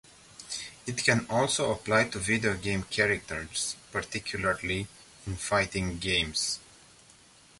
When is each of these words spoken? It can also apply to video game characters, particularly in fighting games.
It 0.87 0.97
can 1.05 1.27
also 1.29 1.71
apply 1.71 2.05
to 2.07 2.17
video 2.17 2.57
game 2.57 2.81
characters, 2.89 3.75
particularly 3.91 4.87
in 5.27 5.35
fighting 5.35 5.99
games. 5.99 6.57